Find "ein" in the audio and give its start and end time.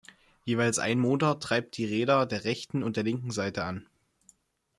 0.79-0.97